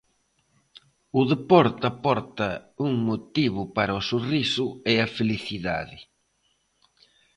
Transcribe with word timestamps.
O 1.19 1.21
deporte 1.33 1.83
aporta 1.91 2.49
un 2.87 2.93
motivo 3.09 3.61
para 3.75 3.99
o 3.99 4.05
sorriso 4.11 4.65
e 4.91 4.93
a 5.05 5.07
felicidade. 5.17 5.99